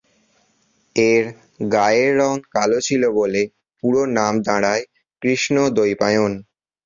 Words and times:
এঁর 0.95 1.23
গায়ের 1.71 2.11
রং 2.17 2.33
কালো 2.53 2.79
ছিল 2.87 3.03
বলে, 3.11 3.41
পুরো 3.79 4.01
নাম 4.17 4.33
দাঁড়ায় 4.41 4.83
কৃষ্ণ-দ্বৈপায়ন। 5.21 6.31